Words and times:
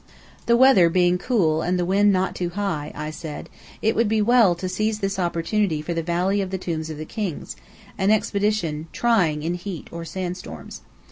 The 0.47 0.57
weather 0.57 0.89
being 0.89 1.19
cool 1.19 1.61
and 1.61 1.77
the 1.77 1.85
wind 1.85 2.11
not 2.11 2.33
too 2.33 2.49
high 2.49 2.91
(I 2.95 3.11
said), 3.11 3.49
it 3.83 3.95
would 3.95 4.07
be 4.09 4.19
well 4.19 4.55
to 4.55 4.67
seize 4.67 4.97
this 4.97 5.19
opportunity 5.19 5.79
for 5.79 5.93
the 5.93 6.01
Valley 6.01 6.41
of 6.41 6.49
the 6.49 6.57
Tombs 6.57 6.89
of 6.89 6.97
the 6.97 7.05
Kings, 7.05 7.55
an 7.99 8.09
expedition 8.09 8.87
trying 8.93 9.43
in 9.43 9.53
heat 9.53 9.89
or 9.91 10.03
sand 10.03 10.37
storms. 10.37 10.81